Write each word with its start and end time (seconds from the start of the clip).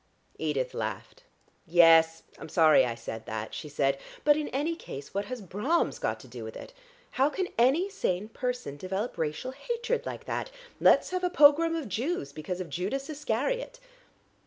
Edith 0.39 0.73
laughed. 0.73 1.21
"Yes, 1.67 2.23
I'm 2.39 2.49
sorry 2.49 2.85
I 2.87 2.95
said 2.95 3.27
that," 3.27 3.53
she 3.53 3.69
said. 3.69 3.99
"But 4.23 4.35
in 4.35 4.47
any 4.47 4.75
case 4.75 5.13
what 5.13 5.25
has 5.25 5.43
Brahms 5.43 5.99
got 5.99 6.19
to 6.21 6.27
do 6.27 6.43
with 6.43 6.57
it? 6.57 6.73
How 7.11 7.29
can 7.29 7.47
any 7.55 7.87
sane 7.87 8.27
person 8.27 8.77
develop 8.77 9.15
racial 9.19 9.51
hatred 9.51 10.07
like 10.07 10.25
that? 10.25 10.49
Let's 10.79 11.11
have 11.11 11.23
a 11.23 11.29
pogrom 11.29 11.75
of 11.75 11.87
Jews 11.87 12.31
because 12.33 12.59
of 12.59 12.71
Judas 12.71 13.11
Iscariot. 13.11 13.79